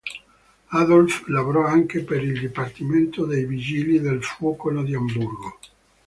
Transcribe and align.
Adolf 0.71 1.27
lavorò 1.27 1.63
anche 1.67 2.01
per 2.03 2.23
il 2.23 2.39
dipartimento 2.39 3.25
dei 3.27 3.45
Vigili 3.45 3.99
del 4.01 4.23
Fuoco 4.23 4.71
di 4.81 4.95
Amburgo. 4.95 5.59